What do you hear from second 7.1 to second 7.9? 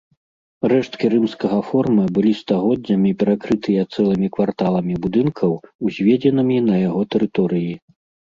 тэрыторыі.